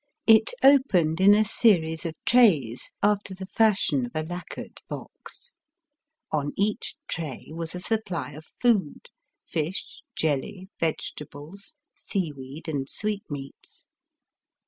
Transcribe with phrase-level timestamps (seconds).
[0.25, 5.53] It opened in a series of trays, after the fashion of a lacquered box.
[6.31, 9.09] On each tray was a supply of food,
[9.47, 13.89] fish, jelly, vegetables, seaweed, and sweetmeats.